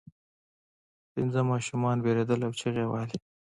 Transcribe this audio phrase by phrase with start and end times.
[1.13, 3.17] پنځه ماشومان ویرېدل او چیغې یې وهلې.